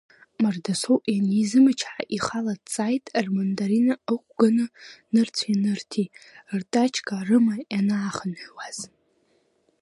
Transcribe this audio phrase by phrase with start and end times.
[0.41, 4.65] Мардасоу ианизымчҳа ихала дҵааит, рмандарина ықәганы
[5.13, 6.11] нырцә ианырҭи,
[6.59, 8.77] ртачка рыма ианаахынҳәуаз…